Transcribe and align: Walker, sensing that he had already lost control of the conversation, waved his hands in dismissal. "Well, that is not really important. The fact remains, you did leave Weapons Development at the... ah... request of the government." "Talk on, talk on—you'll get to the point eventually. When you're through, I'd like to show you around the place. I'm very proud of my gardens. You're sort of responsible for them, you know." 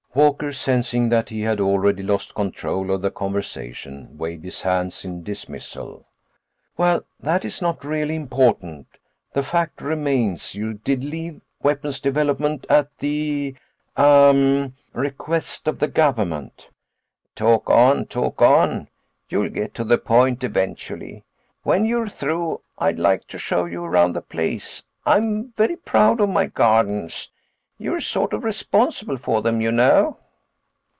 Walker, 0.13 0.51
sensing 0.51 1.07
that 1.07 1.29
he 1.29 1.39
had 1.39 1.61
already 1.61 2.03
lost 2.03 2.35
control 2.35 2.91
of 2.91 3.01
the 3.01 3.09
conversation, 3.11 4.17
waved 4.17 4.43
his 4.43 4.59
hands 4.63 5.05
in 5.05 5.23
dismissal. 5.23 6.05
"Well, 6.75 7.05
that 7.21 7.45
is 7.45 7.61
not 7.61 7.85
really 7.85 8.17
important. 8.17 8.87
The 9.31 9.41
fact 9.41 9.79
remains, 9.79 10.53
you 10.53 10.73
did 10.73 11.01
leave 11.05 11.39
Weapons 11.63 12.01
Development 12.01 12.65
at 12.69 12.89
the... 12.99 13.55
ah... 13.95 14.67
request 14.91 15.69
of 15.69 15.79
the 15.79 15.87
government." 15.87 16.69
"Talk 17.33 17.69
on, 17.69 18.05
talk 18.05 18.41
on—you'll 18.41 19.47
get 19.47 19.73
to 19.75 19.85
the 19.85 19.97
point 19.97 20.43
eventually. 20.43 21.23
When 21.63 21.85
you're 21.85 22.09
through, 22.09 22.59
I'd 22.77 22.99
like 22.99 23.27
to 23.29 23.37
show 23.39 23.63
you 23.63 23.85
around 23.85 24.11
the 24.11 24.21
place. 24.21 24.83
I'm 25.05 25.53
very 25.55 25.77
proud 25.77 26.19
of 26.19 26.27
my 26.27 26.47
gardens. 26.47 27.31
You're 27.79 27.99
sort 27.99 28.33
of 28.33 28.43
responsible 28.43 29.17
for 29.17 29.41
them, 29.41 29.59
you 29.59 29.71
know." 29.71 30.19